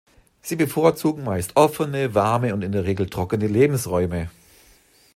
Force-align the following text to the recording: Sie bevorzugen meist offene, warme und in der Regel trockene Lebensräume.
Sie 0.41 0.55
bevorzugen 0.55 1.23
meist 1.23 1.55
offene, 1.55 2.15
warme 2.15 2.55
und 2.55 2.63
in 2.63 2.71
der 2.71 2.85
Regel 2.85 3.07
trockene 3.07 3.45
Lebensräume. 3.45 4.31